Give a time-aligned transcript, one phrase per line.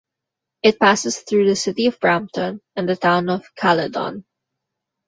[0.63, 4.25] It passes through the City of Brampton and the Town of Caledon.